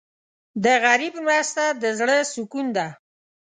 د 0.63 0.65
غریب 0.85 1.13
مرسته 1.27 1.63
د 1.81 1.83
زړه 1.99 2.17
سکون 2.33 2.67
ده. 2.77 2.87